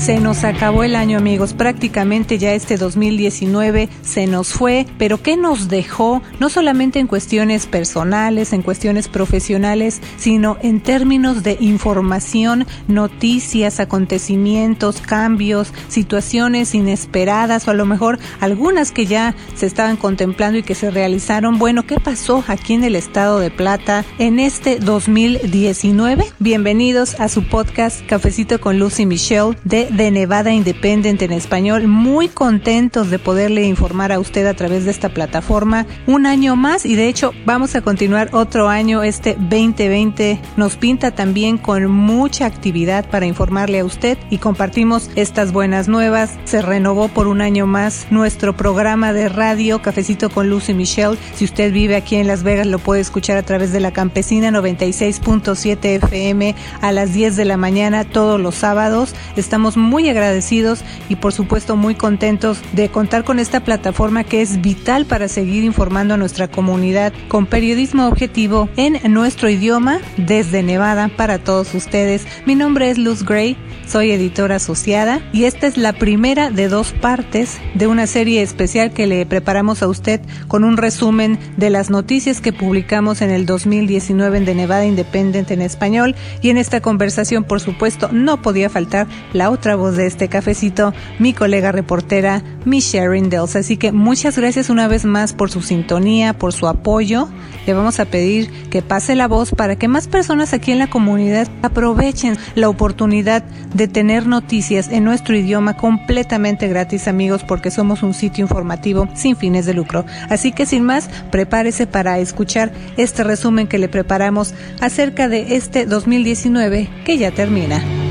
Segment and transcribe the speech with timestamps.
[0.00, 5.36] Se nos acabó el año amigos, prácticamente ya este 2019 se nos fue, pero ¿qué
[5.36, 6.22] nos dejó?
[6.40, 15.02] No solamente en cuestiones personales, en cuestiones profesionales, sino en términos de información, noticias, acontecimientos,
[15.02, 20.74] cambios, situaciones inesperadas o a lo mejor algunas que ya se estaban contemplando y que
[20.74, 21.58] se realizaron.
[21.58, 26.24] Bueno, ¿qué pasó aquí en el estado de Plata en este 2019?
[26.38, 31.88] Bienvenidos a su podcast Cafecito con Lucy Michelle de de Nevada Independent en español.
[31.88, 36.86] Muy contentos de poderle informar a usted a través de esta plataforma un año más
[36.86, 39.02] y de hecho vamos a continuar otro año.
[39.02, 45.52] Este 2020 nos pinta también con mucha actividad para informarle a usted y compartimos estas
[45.52, 46.38] buenas nuevas.
[46.44, 51.18] Se renovó por un año más nuestro programa de radio Cafecito con Lucy Michelle.
[51.34, 54.50] Si usted vive aquí en Las Vegas lo puede escuchar a través de la Campesina
[54.50, 59.14] 96.7 FM a las 10 de la mañana todos los sábados.
[59.36, 64.60] Estamos muy agradecidos y por supuesto muy contentos de contar con esta plataforma que es
[64.60, 71.08] vital para seguir informando a nuestra comunidad con periodismo objetivo en nuestro idioma desde Nevada
[71.08, 72.26] para todos ustedes.
[72.46, 76.92] Mi nombre es Luz Gray, soy editora asociada y esta es la primera de dos
[76.92, 81.90] partes de una serie especial que le preparamos a usted con un resumen de las
[81.90, 86.80] noticias que publicamos en el 2019 en The Nevada Independent en español y en esta
[86.80, 92.42] conversación por supuesto no podía faltar la otra voz de este cafecito, mi colega reportera,
[92.64, 93.56] mi Sharon Dells.
[93.56, 97.28] Así que muchas gracias una vez más por su sintonía, por su apoyo.
[97.66, 100.88] Le vamos a pedir que pase la voz para que más personas aquí en la
[100.88, 108.02] comunidad aprovechen la oportunidad de tener noticias en nuestro idioma completamente gratis, amigos, porque somos
[108.02, 110.04] un sitio informativo sin fines de lucro.
[110.28, 115.86] Así que sin más, prepárese para escuchar este resumen que le preparamos acerca de este
[115.86, 118.09] 2019 que ya termina.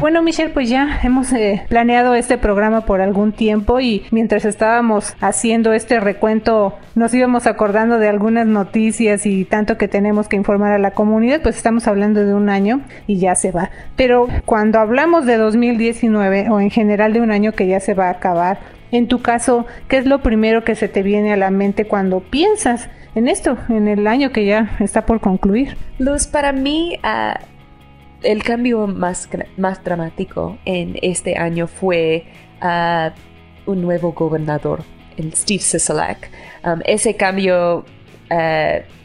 [0.00, 5.16] Bueno, Michelle, pues ya hemos eh, planeado este programa por algún tiempo y mientras estábamos
[5.20, 10.70] haciendo este recuento nos íbamos acordando de algunas noticias y tanto que tenemos que informar
[10.72, 13.70] a la comunidad, pues estamos hablando de un año y ya se va.
[13.96, 18.06] Pero cuando hablamos de 2019 o en general de un año que ya se va
[18.06, 18.60] a acabar,
[18.92, 22.20] en tu caso, ¿qué es lo primero que se te viene a la mente cuando
[22.20, 25.76] piensas en esto, en el año que ya está por concluir?
[25.98, 27.00] Luz, para mí...
[27.02, 27.57] Uh
[28.22, 32.24] el cambio más, más dramático en este año fue
[32.62, 33.10] uh,
[33.70, 34.82] un nuevo gobernador,
[35.16, 36.30] el Steve Sisolak.
[36.64, 37.84] Um, ese cambio
[38.30, 38.34] uh,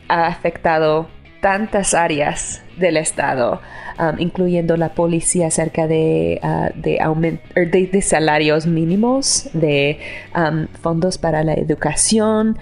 [0.07, 1.07] ha afectado
[1.41, 3.61] tantas áreas del estado,
[3.99, 9.99] um, incluyendo la policía acerca de, uh, de, de, salarios mínimos, de
[10.35, 12.57] um, fondos para la educación,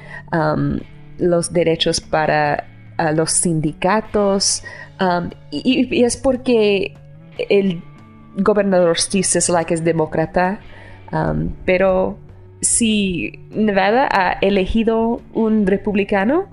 [1.17, 2.65] los derechos para
[3.13, 4.63] los sindicatos,
[5.01, 6.93] Um, y, es porque
[7.49, 7.81] el
[8.37, 10.59] gobernador Steve Sisolak es demócrata,
[11.65, 12.17] pero
[12.61, 16.47] si Nevada ha elegido un republicano,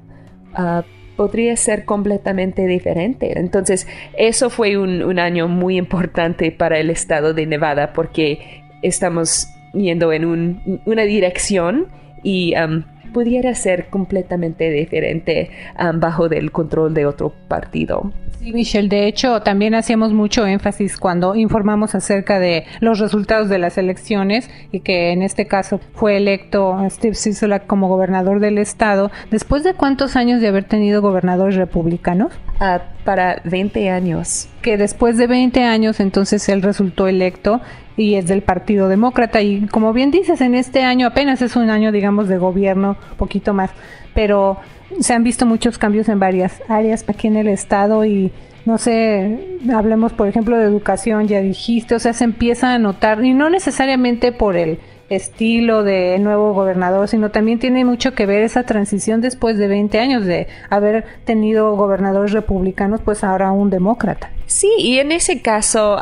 [0.59, 0.83] uh,
[1.17, 3.39] podría ser completamente diferente.
[3.39, 10.13] Entonces, eso fue un, año muy importante para el estado de Nevada porque estamos yendo
[10.13, 11.89] en una dirección
[12.23, 15.51] y um, pudiera ser completamente diferente
[15.95, 18.13] bajo el control de otro partido.
[18.39, 23.59] Sí, Michelle, de hecho también hacíamos mucho énfasis cuando informamos acerca de los resultados de
[23.59, 29.11] las elecciones y que en este caso fue electo Steve Sisolak como gobernador del estado.
[29.33, 32.33] ¿Después de cuántos años de haber tenido gobernadores republicanos?
[32.61, 34.49] Uh, para 20 años.
[34.63, 37.61] Que después de 20 años entonces él resultó electo
[37.97, 41.71] y es del Partido Demócrata y como bien dices, en este año apenas es un
[41.71, 43.71] año digamos de gobierno, poquito más,
[44.15, 44.59] pero
[45.01, 48.33] se han visto muchos cambios en varias áreas aquí en el estado y
[48.69, 53.25] no sé, hablemos por ejemplo de educación, ya dijiste, o sea, se empieza a notar,
[53.25, 54.79] y no necesariamente por el
[55.09, 59.99] estilo de nuevo gobernador, sino también tiene mucho que ver esa transición después de 20
[59.99, 64.31] años de haber tenido gobernadores republicanos, pues ahora un demócrata.
[64.49, 66.01] Sí, y en ese caso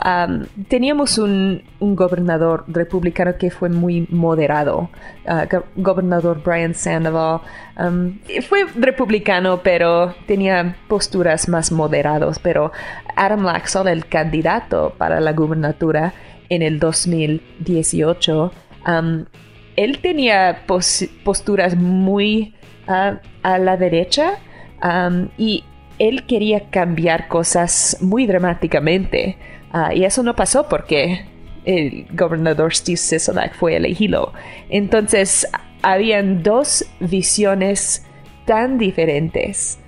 [0.69, 4.89] teníamos un, gobernador republicano que fue muy moderado,
[5.25, 7.41] uh, gobernador Brian Sandoval.
[8.49, 12.71] fue republicano, pero tenía posturas más moderadas, pero
[13.17, 16.15] Adam Laxalt, el candidato para la gubernatura
[16.49, 18.53] en el 2018,
[19.75, 20.63] él tenía
[21.25, 22.55] posturas muy
[22.87, 24.39] ah, a la derecha
[25.37, 25.65] y
[25.99, 29.37] él quería cambiar cosas muy dramáticamente.
[29.73, 31.25] Ah, y eso no pasó porque
[31.65, 34.33] el gobernador Steve Sisolak fue elegido.
[34.69, 35.47] Entonces,
[35.83, 38.07] habían dos visiones
[38.45, 39.79] tan diferentes.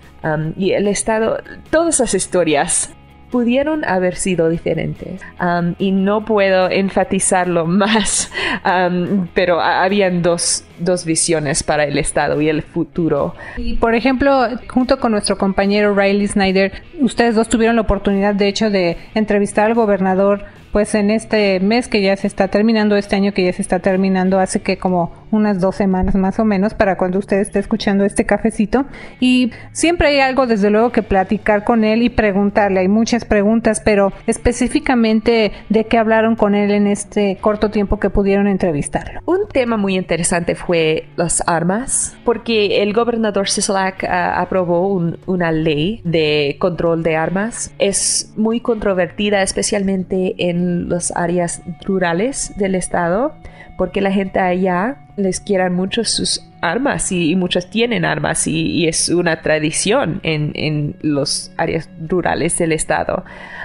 [0.57, 1.39] Y el Estado,
[1.71, 2.93] todas las historias
[3.31, 5.21] pudieron haber sido diferentes.
[5.41, 8.31] Um, y no puedo enfatizarlo más,
[8.65, 13.35] um, pero habían dos, dos, visiones para el Estado y el futuro.
[13.57, 18.49] Y por ejemplo, junto con nuestro compañero Riley Snyder, ustedes dos tuvieron la oportunidad, de
[18.49, 23.17] hecho, de entrevistar al gobernador pues en este mes que ya se está terminando, este
[23.17, 26.75] año que ya se está terminando, hace que como unas dos semanas más o menos
[26.75, 28.87] para cuando usted esté escuchando este cafecito.
[29.21, 32.81] Y siempre hay algo desde luego que platicar con él y preguntarle.
[32.81, 38.11] Hay muchas preguntas, pero específicamente de qué hablaron con él en este corto tiempo que
[38.11, 39.21] pudieron entrevistarlo.
[39.25, 44.89] Un tema muy interesante fue las armas, porque el gobernador Sisolak ah, aprobó
[45.27, 47.73] una ley de control de armas.
[47.79, 53.35] Es muy controvertida, especialmente en las áreas rurales del estado
[53.79, 59.09] porque la gente allá les quieran mucho sus armas y, muchos tienen armas y, es
[59.09, 63.25] una tradición en, en las áreas rurales del estado.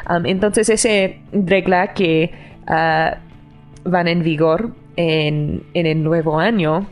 [0.09, 2.31] Um, entonces esa regla que
[2.67, 6.87] uh, van en vigor en, el nuevo año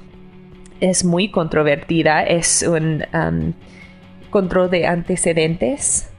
[0.79, 3.53] es muy controvertida, es un um,
[4.29, 6.09] control de antecedentes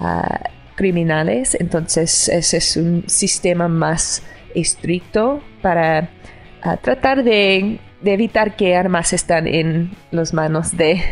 [0.00, 4.22] uh, criminales, entonces ese es un sistema más
[4.54, 6.10] estricto para
[6.62, 11.02] a tratar de, evitar que armas están en las manos de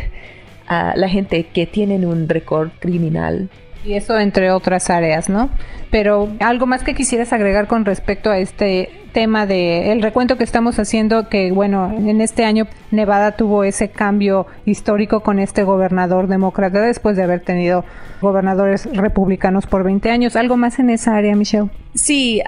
[0.69, 3.49] la gente que tienen un récord criminal.
[3.85, 5.49] Y eso entre otras áreas, ¿no?
[5.91, 10.43] Pero algo más que quisieras agregar con respecto a este tema de el recuento que
[10.43, 16.27] estamos haciendo que bueno, en este año Nevada tuvo ese cambio histórico con este gobernador
[16.27, 17.85] demócrata después de haber tenido
[18.19, 20.35] gobernadores republicanos por 20 años.
[20.35, 21.69] ¿Algo más en esa área, Michelle?
[21.93, 22.41] Sí,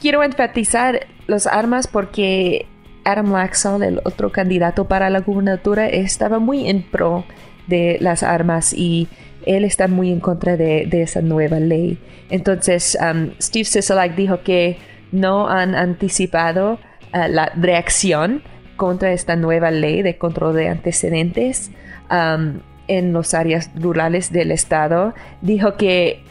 [0.00, 2.66] quiero enfatizar las armas porque
[3.06, 7.24] Adam Laxon, el otro candidato para la gubernatura, estaba muy en pro
[7.68, 9.08] de las armas y
[9.46, 11.98] él está muy en contra de, esa nueva ley.
[12.30, 14.78] Entonces, um, Steve Sisolak dijo que
[15.12, 16.80] no han anticipado
[17.14, 18.42] uh, la reacción
[18.74, 21.70] contra esta nueva ley de control de antecedentes
[22.10, 25.14] um, en las áreas rurales del estado.
[25.42, 26.24] Dijo que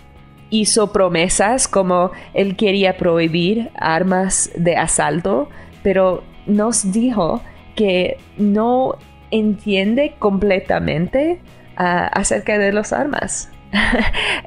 [0.49, 5.49] hizo promesas como él quería prohibir armas de asalto,
[5.81, 7.41] pero nos dijo
[7.75, 8.97] que no
[9.31, 11.39] entiende completamente
[11.77, 13.49] ah, acerca de las armas.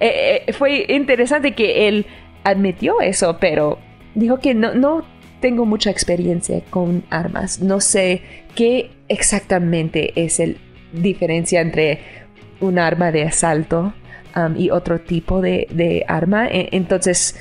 [0.01, 2.07] Eh, eh, fue interesante que él
[2.45, 3.81] admitió eso, pero
[4.15, 5.03] dijo que no, no
[5.41, 7.61] tengo mucha experiencia con armas.
[7.61, 8.23] No sé
[8.55, 10.55] qué exactamente es la
[10.93, 11.99] diferencia entre
[12.61, 13.93] un arma de asalto
[14.37, 16.49] Um, y otro tipo de, arma.
[16.49, 17.37] E, entonces,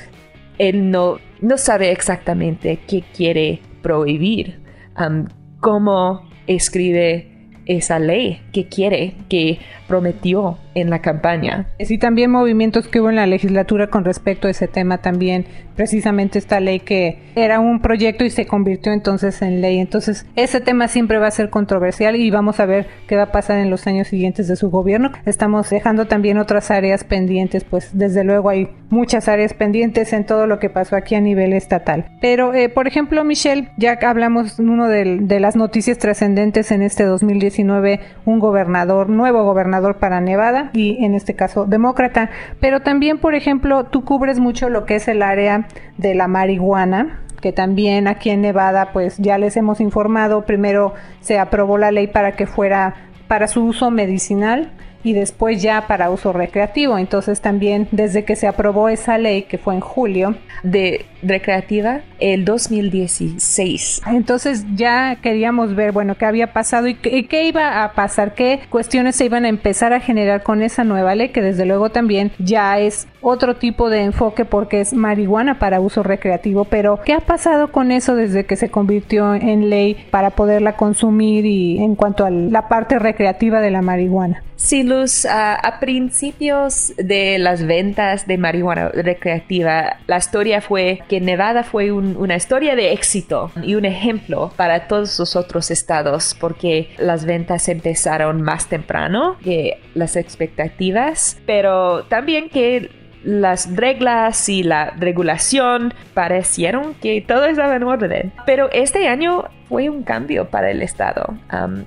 [0.58, 4.60] él no, no sabe exactamente qué quiere prohibir.
[5.00, 5.24] Um,
[5.60, 7.26] cómo escribe
[7.64, 11.66] esa ley que quiere, que prometió en la campaña.
[11.80, 15.46] Sí, también movimientos que hubo en la legislatura con respecto a ese tema también,
[15.76, 19.78] precisamente esta ley que era un proyecto y se convirtió entonces en ley.
[19.78, 23.32] Entonces, ese tema siempre va a ser controversial y vamos a ver qué va a
[23.32, 25.12] pasar en los años siguientes de su gobierno.
[25.24, 30.46] Estamos dejando también otras áreas pendientes, pues desde luego hay muchas áreas pendientes en todo
[30.46, 32.06] lo que pasó aquí a nivel estatal.
[32.20, 37.04] Pero, eh, por ejemplo, Michelle, ya hablamos uno de, de las noticias trascendentes en este
[37.04, 42.30] 2019, un gobernador, nuevo gobernador para Nevada y en este caso demócrata.
[42.60, 47.20] Pero también, por ejemplo, tú cubres mucho lo que es el área de la marihuana
[47.40, 52.08] que también aquí en Nevada pues ya les hemos informado, primero se aprobó la ley
[52.08, 52.96] para que fuera
[53.28, 54.72] para su uso medicinal
[55.04, 56.98] y después ya para uso recreativo.
[56.98, 62.44] Entonces también desde que se aprobó esa ley, que fue en julio, de recreativa, el
[62.44, 64.02] 2016.
[64.06, 69.16] Entonces ya queríamos ver, bueno, qué había pasado y qué, iba a pasar, qué cuestiones
[69.16, 72.78] se iban a empezar a generar con esa nueva ley, que desde luego también ya
[72.78, 77.72] es otro tipo de enfoque porque es marihuana para uso recreativo, pero ¿qué ha pasado
[77.72, 82.30] con eso desde que se convirtió en ley para poderla consumir y en cuanto a
[82.30, 84.42] la parte recreativa de la marihuana?
[84.56, 91.64] Sí, Luz, a principios de las ventas de marihuana recreativa, la historia fue que Nevada
[91.64, 97.24] fue una historia de éxito y un ejemplo para todos los otros estados porque las
[97.24, 102.90] ventas empezaron más temprano que las expectativas, pero también que
[103.24, 108.32] las reglas y la regulación parecieron que todo estaba en orden.
[108.46, 111.34] Pero este año fue un cambio para el Estado.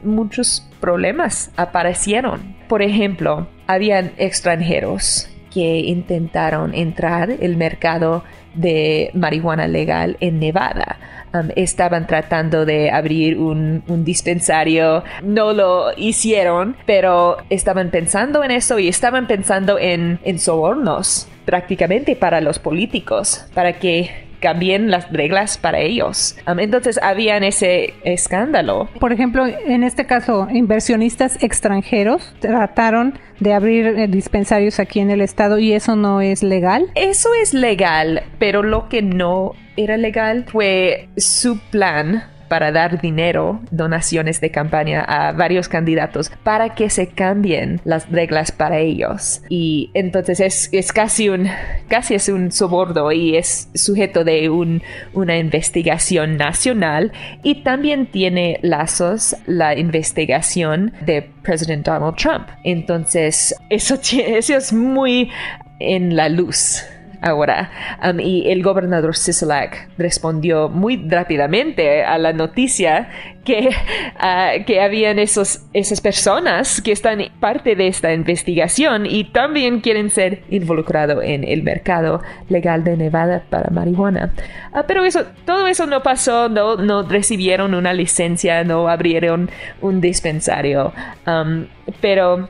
[0.04, 2.56] muchos problemas aparecieron.
[2.68, 8.24] Por ejemplo, habían extranjeros que intentaron entrar el mercado
[8.54, 10.98] de marihuana legal en Nevada.
[11.34, 18.80] Um, estaban tratando de abrir un, dispensario, no lo hicieron, pero estaban pensando en eso
[18.80, 25.58] y estaban pensando en, en sobornos prácticamente para los políticos, para que cambien las reglas
[25.58, 26.36] para ellos.
[26.48, 28.90] Um, entonces habían ese escándalo.
[29.00, 35.22] Por ejemplo, en este caso, inversionistas extranjeros trataron de abrir eh, dispensarios aquí en el
[35.22, 36.88] estado y eso no es legal.
[36.96, 43.62] Eso es legal, pero lo que no era legal fue su plan para dar dinero,
[43.72, 49.42] donaciones de campaña a varios candidatos para que se cambien las reglas para ellos.
[49.48, 51.48] Y entonces es, es casi un
[51.88, 58.60] casi es un soborno y es sujeto de un, una investigación nacional y también tiene
[58.64, 62.50] lazos la investigación de presidente Donald Trump.
[62.66, 65.32] Entonces eso, eso es muy
[65.80, 66.84] en la luz
[67.22, 67.72] ahora.
[68.04, 73.10] Um, y el gobernador Sisolak respondió muy rápidamente a la noticia
[73.46, 79.82] que, uh, que habían esos, esas personas que están parte de esta investigación y también
[79.82, 84.34] quieren ser involucrados en el mercado legal de Nevada para marihuana.
[84.74, 89.50] Uh, pero eso, todo eso no pasó, no, no recibieron una licencia, no abrieron
[89.82, 90.92] un dispensario.
[91.28, 91.68] Um,
[92.00, 92.50] pero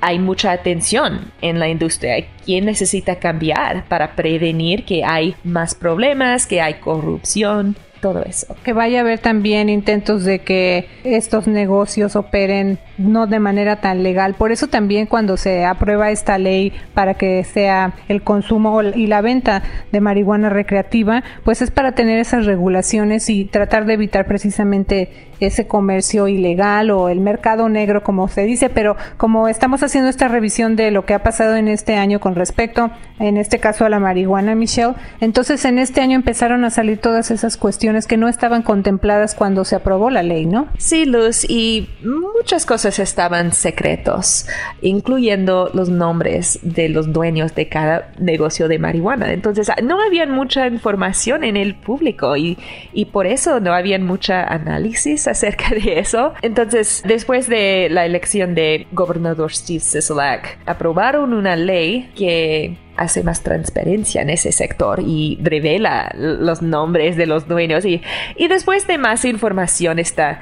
[0.00, 2.26] hay mucha atención en la industria.
[2.44, 7.76] ¿Quién necesita cambiar para prevenir que hay más problemas, que hay corrupción?
[8.00, 8.56] todo eso.
[8.64, 14.02] Que vaya a haber también intentos de que estos negocios operen no de manera tan
[14.02, 14.34] legal.
[14.34, 19.20] Por eso también cuando se aprueba esta ley para que sea el consumo y la
[19.20, 19.62] venta
[19.92, 25.66] de marihuana recreativa, pues es para tener esas regulaciones y tratar de evitar precisamente ese
[25.66, 30.76] comercio ilegal o el mercado negro como se dice, pero como estamos haciendo esta revisión
[30.76, 33.98] de lo que ha pasado en este año con respecto, en este caso a la
[33.98, 38.62] marihuana, Michelle, entonces en este año empezaron a salir todas esas cuestiones que no estaban
[38.62, 40.68] contempladas cuando se aprobó la ley, ¿no?
[40.78, 44.46] Sí, Luz, y muchas cosas estaban secretos,
[44.82, 49.32] incluyendo los nombres de los dueños de cada negocio de marihuana.
[49.32, 52.58] Entonces, no había mucha información en el público y,
[52.92, 56.32] y por eso no había mucha análisis acerca de eso.
[56.42, 63.42] Entonces, después de la elección de gobernador Steve Sisolak, aprobaron una ley que hace más
[63.42, 68.02] transparencia en ese sector y revela los nombres de los dueños y,
[68.48, 70.40] después de más información está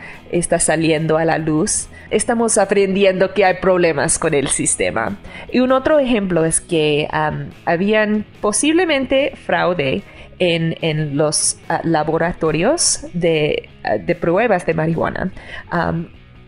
[0.59, 5.19] saliendo a la luz, estamos aprendiendo que hay problemas con el sistema.
[5.53, 7.07] Y un otro ejemplo es que
[7.67, 10.03] habían posiblemente fraude
[10.39, 15.33] en, en los ah, laboratorios de, ah, de, pruebas de marihuana.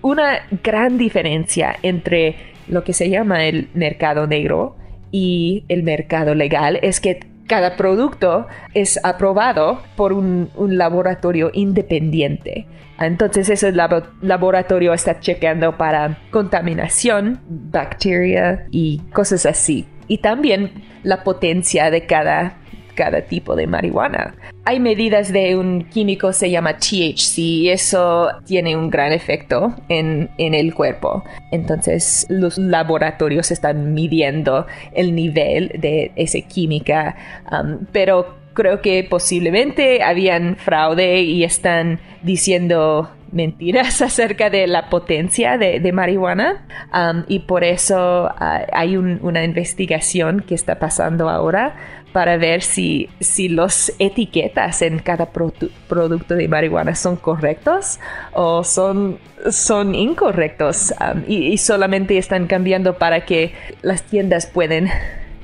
[0.02, 2.36] una gran diferencia entre
[2.68, 4.76] lo que se llama el mercado negro
[5.10, 12.66] y el mercado legal es que cada producto es aprobado por un, laboratorio independiente.
[13.00, 19.86] Entonces ese laboratorio está chequeando para contaminación, bacteria y cosas así.
[20.08, 22.58] Y también la potencia de cada
[22.98, 24.34] cada tipo de marihuana.
[24.64, 30.28] Hay medidas de un químico se llama THC y eso tiene un gran efecto en,
[30.36, 31.22] el cuerpo.
[31.52, 37.14] Entonces los laboratorios están midiendo el nivel de esa química,
[37.52, 45.56] um, pero creo que posiblemente habían fraude y están diciendo mentiras acerca de la potencia
[45.56, 51.76] de, marihuana um, y por eso uh, hay una investigación que está pasando ahora
[52.12, 58.00] para ver si, si los etiquetas en cada producto de marihuana son correctos
[58.32, 59.18] o son,
[59.50, 64.88] son incorrectos um, y, y solamente están cambiando para que las tiendas pueden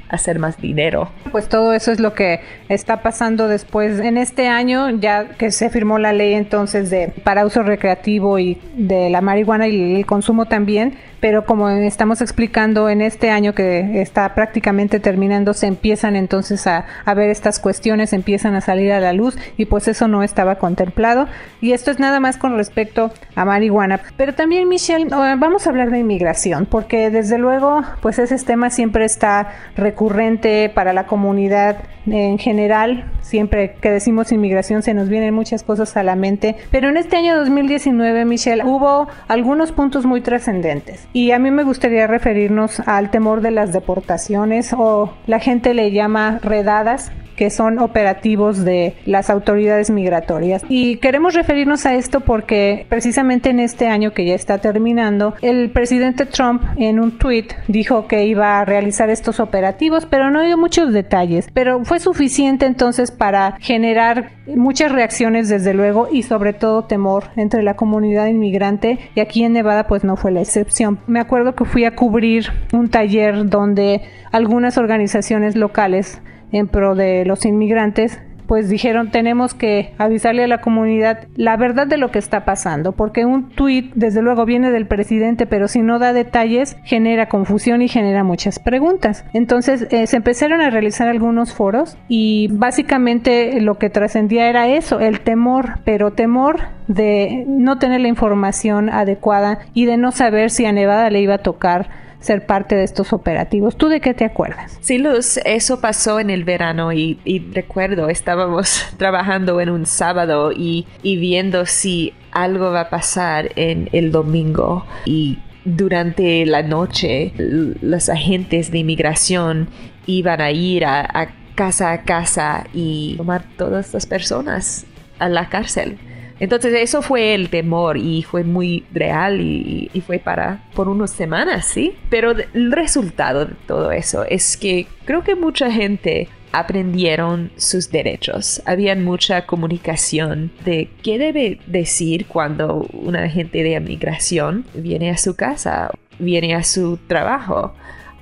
[0.09, 1.11] hacer más dinero.
[1.33, 5.71] Pues todo eso es lo que está pasando después en este año, ya que se
[5.71, 10.47] firmó la ley entonces de para uso recreativo y de la marihuana y el consumo
[10.47, 10.95] también,
[11.25, 16.85] pero como estamos explicando en este año que está prácticamente terminando, se empiezan entonces a,
[17.07, 20.57] a ver estas cuestiones, empiezan a salir a la luz y pues eso no estaba
[20.57, 21.27] contemplado.
[21.63, 24.03] Y esto es nada más con respecto a marihuana.
[24.19, 28.69] Pero también, Michelle, eh, vamos a hablar de inmigración, porque desde luego, pues ese tema
[28.69, 33.11] siempre está recurrente para la comunidad en general.
[33.23, 36.57] Siempre que decimos inmigración se nos vienen muchas cosas a la mente.
[36.71, 41.09] Pero en este año 2019, Michelle, hubo algunos puntos muy trascendentes.
[41.17, 45.93] Y a mí me gustaría referirnos al temor de las deportaciones o la gente le
[45.93, 50.63] llama redadas que son operativos de las autoridades migratorias.
[50.69, 55.71] Y queremos referirnos a esto porque precisamente en este año que ya está terminando, el
[55.71, 60.57] presidente Trump en un tweet dijo que iba a realizar estos operativos, pero no dio
[60.57, 61.49] muchos detalles.
[61.53, 67.63] Pero fue suficiente entonces para generar muchas reacciones desde luego y sobre todo temor entre
[67.63, 70.99] la comunidad inmigrante y aquí en Nevada pues no fue la excepción.
[71.07, 76.21] Me acuerdo que fui a cubrir un taller donde algunas organizaciones locales
[76.55, 81.87] en pro de los inmigrantes pues dijeron tenemos que avisarle a la comunidad la verdad
[81.87, 85.83] de lo que está pasando, porque un tuit desde luego viene del presidente, pero si
[85.83, 89.25] no da detalles genera confusión y genera muchas preguntas.
[89.33, 95.01] Entonces eh, se empezaron a realizar algunos foros y básicamente lo que trascendía era eso,
[95.01, 100.67] el temor, pero temor de no tener la información adecuada y de no saber si
[100.67, 103.77] a Nevada le iba a tocar ser parte de estos operativos.
[103.77, 104.79] ¿Tú de qué te acuerdas?
[104.81, 107.19] Sí, Luz, eso pasó en el verano y,
[107.53, 114.11] recuerdo, estábamos trabajando en un sábado y, viendo si algo va a pasar en el
[114.11, 119.69] domingo y durante la noche los agentes de inmigración
[120.07, 124.87] iban a ir a, a casa a casa y tomar todas las personas
[125.19, 125.99] a la cárcel.
[126.45, 131.65] Entonces eso fue el temor y fue muy real y, fue para por unas semanas,
[131.65, 131.97] ¿sí?
[132.11, 138.61] Pero el resultado de todo eso es que creo que mucha gente aprendieron sus derechos.
[138.67, 145.37] Había mucha comunicación de qué debe decir cuando un agente de inmigración viene a su
[145.37, 147.73] casa, viene a su trabajo.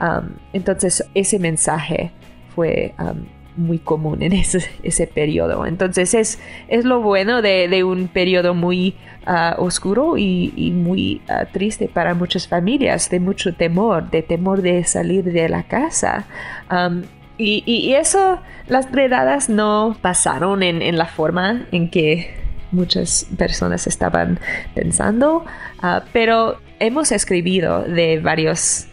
[0.01, 2.13] Um, entonces ese mensaje
[2.55, 3.25] fue um,
[3.57, 5.67] muy común en ese, ese periodo.
[5.67, 8.95] Entonces es, es lo bueno de, un periodo muy
[9.27, 14.85] ah, oscuro y, muy ah, triste para muchas familias, de mucho temor, de temor de
[14.85, 16.27] salir de la casa.
[17.39, 22.31] y, eso, las redadas no pasaron en, en, la forma en que
[22.71, 24.39] muchas personas estaban
[24.75, 25.45] pensando,
[25.83, 28.89] ah, pero hemos escribido de varios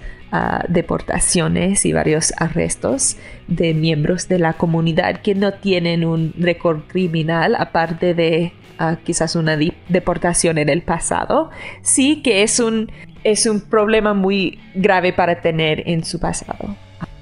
[0.68, 3.18] deportaciones y varios arrestos
[3.48, 9.36] de miembros de la comunidad que no tienen un récord criminal aparte de ah, quizás
[9.36, 11.50] una deportación en el pasado.
[11.82, 12.92] Sí que es un,
[13.24, 16.76] es un problema muy grave para tener en su pasado.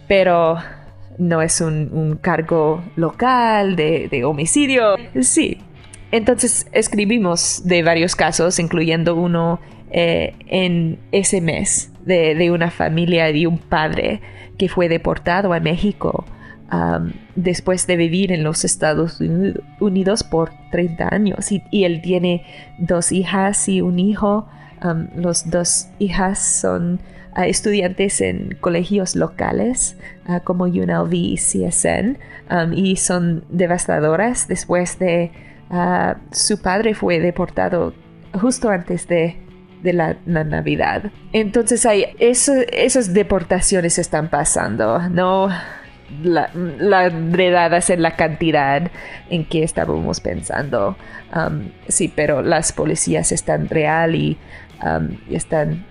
[0.07, 0.57] Pero
[1.17, 4.95] no es un, cargo local de, de homicidio.
[5.21, 5.59] Sí.
[6.11, 9.59] Entonces escribimos de varios casos, incluyendo uno
[9.91, 14.21] eh, en ese mes de, una familia de un padre
[14.57, 16.25] que fue deportado a México
[17.35, 19.21] después de vivir en los Estados
[19.79, 22.43] Unidos por 30 años y, él tiene
[22.77, 24.47] dos hijas y un hijo.
[25.15, 26.99] Los dos hijas son
[27.35, 29.97] uh, estudiantes en colegios locales
[30.27, 32.17] uh, como UNLV y CSN
[32.73, 35.31] y son devastadoras después de
[35.71, 37.93] uh, su padre fue deportado
[38.33, 39.46] justo antes de
[39.81, 41.11] de la, Navidad.
[41.33, 45.49] Entonces hay esas deportaciones están pasando, no
[46.23, 48.91] la, la redadas en la cantidad
[49.29, 50.97] en que estábamos pensando.
[51.35, 54.37] Um, sí, pero las policías están real y
[54.83, 55.85] um, están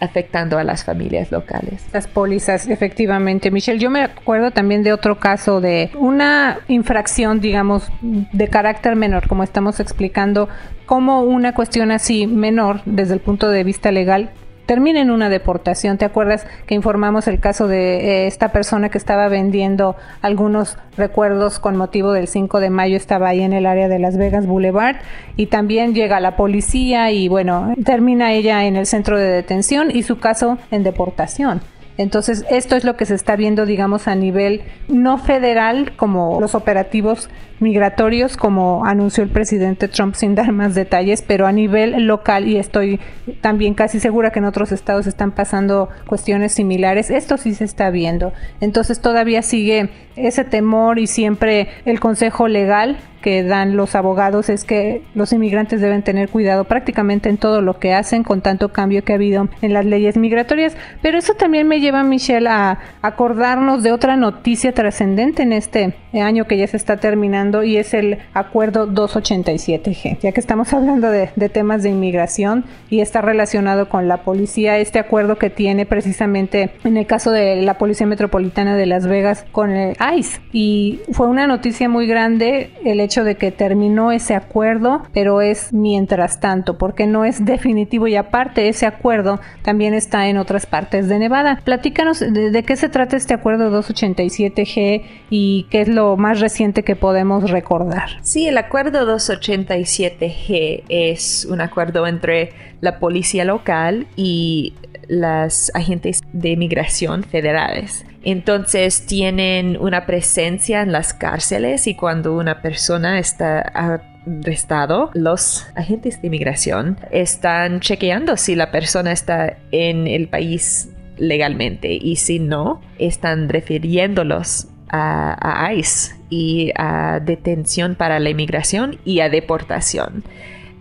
[0.00, 1.84] afectando a las familias locales.
[1.92, 3.50] Las pólizas, efectivamente.
[3.50, 9.28] Michelle, yo me acuerdo también de otro caso de una infracción, digamos, de carácter menor,
[9.28, 10.48] como estamos explicando,
[10.86, 14.30] como una cuestión así menor desde el punto de vista legal
[14.66, 15.98] termina en una deportación.
[15.98, 21.58] ¿Te acuerdas que informamos el caso de eh, esta persona que estaba vendiendo algunos recuerdos
[21.58, 22.96] con motivo del 5 de mayo?
[22.96, 24.96] Estaba ahí en el área de Las Vegas Boulevard
[25.36, 30.02] y también llega la policía y bueno, termina ella en el centro de detención y
[30.02, 31.60] su caso en deportación.
[31.96, 36.54] Entonces, esto es lo que se está viendo, digamos, a nivel no federal, como los
[36.54, 37.28] operativos
[37.60, 42.56] migratorios, como anunció el presidente Trump sin dar más detalles, pero a nivel local, y
[42.56, 42.98] estoy
[43.40, 47.90] también casi segura que en otros estados están pasando cuestiones similares, esto sí se está
[47.90, 48.32] viendo.
[48.60, 54.64] Entonces, todavía sigue ese temor y siempre el consejo legal que dan los abogados es
[54.64, 59.02] que los inmigrantes deben tener cuidado prácticamente en todo lo que hacen con tanto cambio
[59.02, 60.76] que ha habido en las leyes migratorias.
[61.00, 66.46] Pero eso también me lleva, Michelle, a acordarnos de otra noticia trascendente en este año
[66.46, 70.18] que ya se está terminando y es el acuerdo 287G.
[70.20, 74.78] Ya que estamos hablando de, de temas de inmigración y está relacionado con la policía,
[74.78, 79.44] este acuerdo que tiene precisamente en el caso de la Policía Metropolitana de Las Vegas
[79.52, 80.40] con el ICE.
[80.52, 85.72] Y fue una noticia muy grande el hecho de que terminó ese acuerdo, pero es
[85.72, 91.08] mientras tanto, porque no es definitivo y aparte ese acuerdo también está en otras partes
[91.08, 91.60] de Nevada.
[91.64, 96.82] Platícanos de, de qué se trata este acuerdo 287G y qué es lo más reciente
[96.82, 98.10] que podemos recordar.
[98.22, 104.74] Sí, el acuerdo 287G es un acuerdo entre la policía local y
[105.08, 108.04] las agentes de migración federales.
[108.22, 116.22] Entonces tienen una presencia en las cárceles y cuando una persona está arrestado, los agentes
[116.22, 120.88] de migración están chequeando si la persona está en el país
[121.18, 129.20] legalmente y si no, están refiriéndolos a, ICE y a detención para la inmigración y
[129.20, 130.24] a deportación.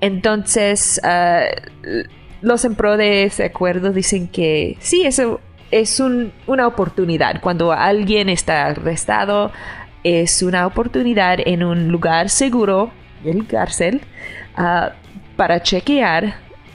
[0.02, 1.46] Entonces, ah,
[2.42, 5.40] los en pro de ese acuerdo dicen que sí, eso
[5.72, 6.00] es
[6.46, 7.42] una oportunidad.
[7.42, 9.52] Cuando alguien está arrestado,
[10.04, 12.92] es una oportunidad en un lugar seguro,
[13.26, 14.02] el cárcel,
[14.56, 14.92] ah,
[15.38, 16.26] para chequear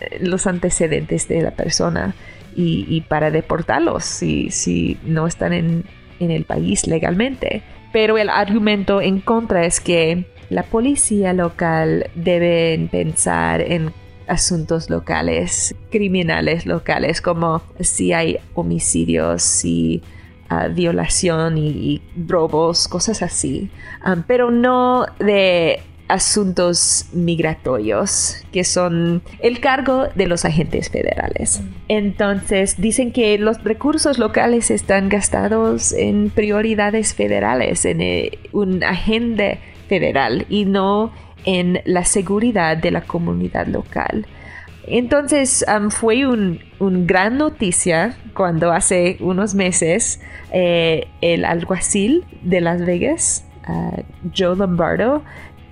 [0.01, 2.15] eh, los antecedentes de la persona
[2.61, 5.85] y, para deportarlos si, si no están en,
[6.21, 7.63] en el país legalmente.
[7.93, 13.93] Pero el argumento en contra es que la policía local debe pensar en
[14.27, 20.03] asuntos locales, criminales locales, como si hay homicidios, si
[20.51, 23.71] uh, violación y, robos, cosas así,
[24.07, 31.63] um, pero no de asuntos migratorios, que son el cargo de los agentes federales.
[31.89, 39.59] Entonces, dicen que los recursos locales están gastados en prioridades federales, en eh, un agente
[39.89, 41.13] federal y no
[41.45, 44.27] en la seguridad de la comunidad local.
[44.91, 46.61] Entonces fue un,
[47.07, 50.21] gran noticia cuando hace unos meses
[50.53, 54.03] eh, el alguacil de Las Vegas, uh,
[54.35, 55.23] Joe Lombardo,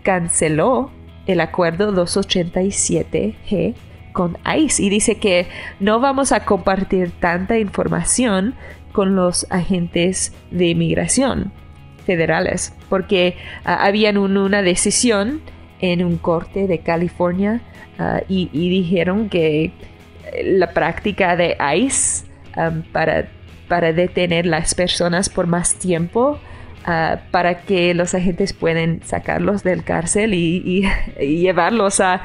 [0.06, 0.92] canceló
[1.26, 3.74] el acuerdo 287G
[4.12, 5.48] con ICE y dice que
[5.80, 8.54] no vamos a compartir tanta información
[8.92, 11.52] con los agentes de inmigración
[12.06, 15.40] federales porque uh, habían una decisión
[15.80, 17.60] en un corte de California
[17.98, 19.72] uh, y, dijeron que
[20.44, 23.28] la práctica de ICE um, para,
[23.66, 26.38] para detener las personas por más tiempo
[26.86, 30.88] uh, para que los agentes puedan sacarlos del cárcel y,
[31.20, 32.22] llevarlos a,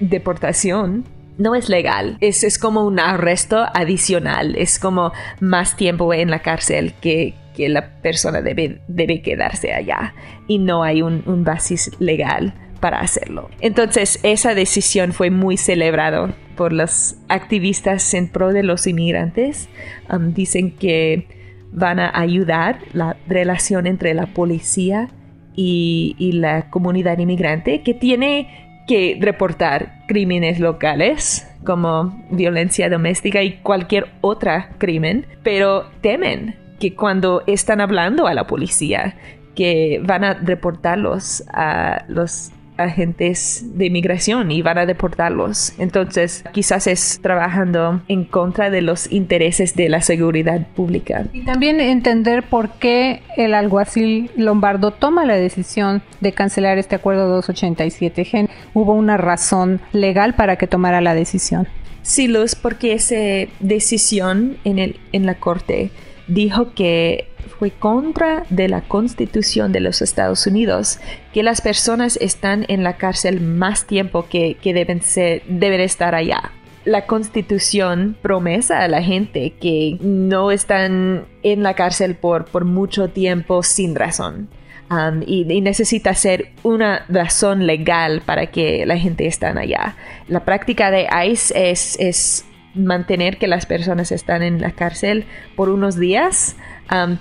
[0.00, 1.04] deportación
[1.38, 2.18] no es legal.
[2.20, 4.54] Es, es, como un arresto adicional.
[4.56, 10.14] Es como más tiempo en la cárcel que, que la persona debe, debe quedarse allá
[10.46, 13.48] y no hay un, un basis legal para hacerlo.
[13.60, 19.68] Entonces esa decisión fue muy celebrada por los activistas en pro de los inmigrantes.
[20.10, 21.41] Um, dicen que
[21.72, 25.08] van a ayudar la relación entre la policía
[25.54, 33.58] y, y la comunidad inmigrante que tiene que reportar crímenes locales como violencia doméstica y
[33.58, 39.14] cualquier otra crimen, pero temen que cuando están hablando a la policía,
[39.54, 45.74] que van a reportarlos a los agentes de inmigración y van a deportarlos.
[45.78, 51.26] Entonces, quizás es trabajando en contra de los intereses de la seguridad pública.
[51.32, 57.28] Y también entender por qué el alguacil Lombardo toma la decisión de cancelar este acuerdo
[57.28, 58.48] 287 Gen.
[58.74, 61.68] Hubo una razón legal para que tomara la decisión.
[62.02, 63.14] Sí, Luz, porque esa
[63.60, 65.90] decisión en, el, en la corte
[66.26, 67.28] dijo que
[67.58, 70.98] fue contra de la constitución de los Estados Unidos
[71.32, 76.52] que las personas están en la cárcel más tiempo que, deben, ser, deben estar allá.
[76.84, 83.08] La constitución promesa a la gente que no están en la cárcel por, por mucho
[83.08, 84.48] tiempo sin razón.
[84.90, 89.96] Um, y, necesita ser una razón legal para que la gente esté allá.
[90.28, 95.24] La práctica de ICE es, es mantener que las personas están en la cárcel
[95.56, 96.56] por unos días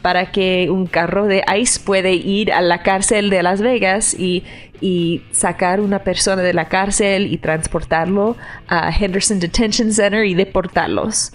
[0.01, 4.43] para que un carro de ICE puede ir a la cárcel de Las Vegas y,
[4.81, 8.35] y sacar una persona de la cárcel y transportarlo
[8.67, 11.31] a Henderson Detention Center y deportarlos.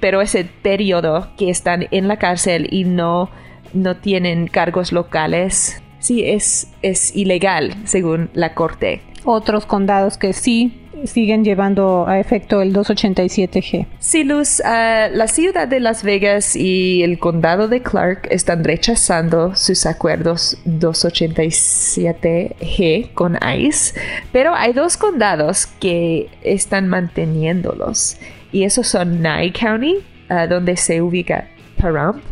[0.00, 3.30] Pero ese periodo que están en la cárcel y no,
[3.72, 9.02] no tienen cargos locales, sí es, es ilegal según la corte.
[9.24, 13.86] Otros condados que sí siguen llevando a efecto el 287G.
[13.98, 19.54] Sí, Luz, ah, la ciudad de Las Vegas y el condado de Clark están rechazando
[19.56, 23.98] sus acuerdos 287G con ICE,
[24.32, 28.16] pero hay dos condados que están manteniéndolos
[28.52, 29.96] y esos son Nye County,
[30.28, 31.48] ah, donde se ubica
[31.80, 32.22] Pahrump,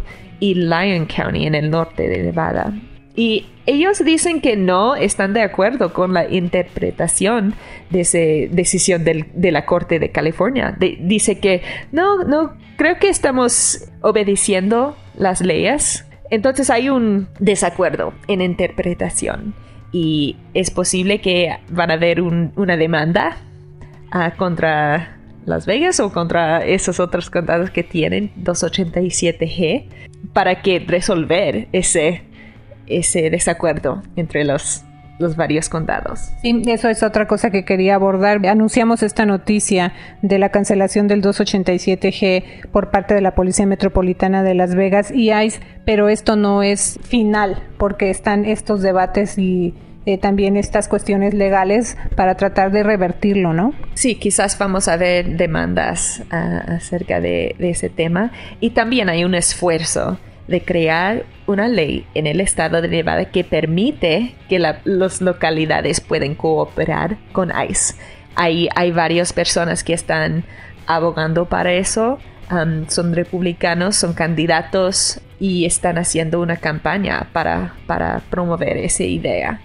[0.40, 2.72] y Lyon County en el norte de Nevada.
[3.18, 7.56] Y ellos dicen que no están de acuerdo con la interpretación
[7.90, 8.18] de esa
[8.54, 10.76] decisión de la Corte de California.
[10.78, 16.06] dice que no, no, creo que estamos obedeciendo las leyes.
[16.30, 19.52] Entonces hay un desacuerdo en interpretación
[19.90, 23.36] y es posible que van a haber una demanda
[24.12, 29.88] ah, contra Las Vegas o contra esos otros condados que tienen 287G
[30.32, 32.27] para que resolver ese
[32.88, 34.84] ese desacuerdo entre los
[35.18, 36.30] los varios condados.
[36.42, 38.44] Sí, eso es otra cosa que quería abordar.
[38.46, 44.54] Anunciamos esta noticia de la cancelación del 287G por parte de la Policía Metropolitana de
[44.54, 49.74] Las Vegas y ICE, pero esto no es final porque están estos debates y
[50.06, 53.74] eh, también estas cuestiones legales para tratar de revertirlo, ¿no?
[53.94, 59.24] Sí, quizás vamos a ver demandas ah, acerca de, de ese tema y también hay
[59.24, 65.20] un esfuerzo de crear una ley en el estado de Nevada que permite que las
[65.20, 67.94] localidades pueden cooperar con ICE.
[68.34, 70.44] Hay, varias personas que están
[70.86, 72.18] abogando para eso.
[72.88, 79.60] Son republicanos, son candidatos y están haciendo una campaña para, para promover esa idea.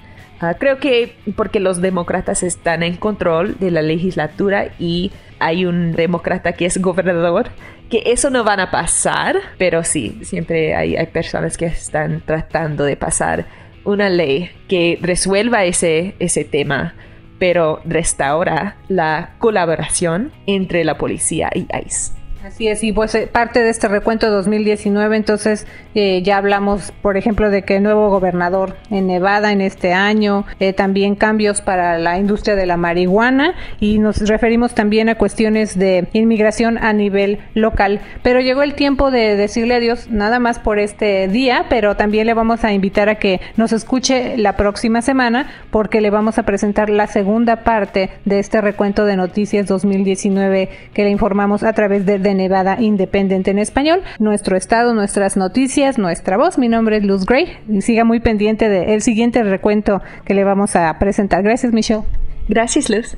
[0.60, 6.54] Creo que porque los demócratas están en control de la legislatura y hay un demócrata
[6.54, 7.50] que es gobernador,
[7.90, 12.84] que eso no van a pasar, pero sí, siempre hay, hay personas que están tratando
[12.84, 13.46] de pasar
[13.84, 16.96] una ley que resuelva ese, ese tema,
[17.40, 22.23] pero restaura la colaboración entre la policía y ICE.
[22.46, 26.92] Así es, y pues eh, parte de este recuento de 2019, entonces eh, ya hablamos,
[27.02, 31.62] por ejemplo, de que el nuevo gobernador en Nevada en este año, eh, también cambios
[31.62, 36.92] para la industria de la marihuana y nos referimos también a cuestiones de inmigración a
[36.92, 38.02] nivel local.
[38.24, 42.34] Pero llegó el tiempo de decirle adiós nada más por este día, pero también le
[42.34, 46.90] vamos a invitar a que nos escuche la próxima semana porque le vamos a presentar
[46.90, 52.33] la segunda parte de este recuento de noticias 2019 que le informamos a través de
[52.34, 54.02] Nevada Independent en español.
[54.20, 56.58] Nuestro estado, nuestras noticias, nuestra voz.
[56.58, 57.58] Mi nombre es Luz Gray.
[57.70, 61.44] Y siga muy pendiente del siguiente recuento que le vamos a presentar.
[61.44, 62.04] Gracias, Michelle.
[62.48, 63.18] Gracias, Luz.